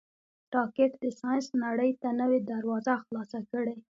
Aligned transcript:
راکټ 0.55 0.91
د 1.03 1.05
ساینس 1.19 1.47
نړۍ 1.65 1.91
ته 2.01 2.09
نوې 2.19 2.39
دروازه 2.51 2.93
خلاصه 3.05 3.39
کړې 3.51 3.75